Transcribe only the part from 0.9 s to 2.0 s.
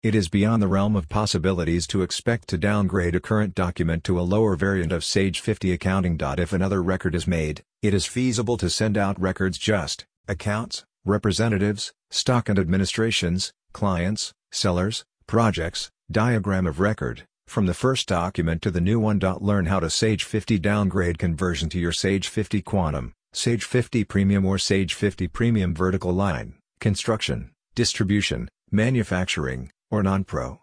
of possibilities